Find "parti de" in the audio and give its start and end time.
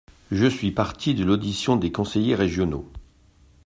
0.71-1.23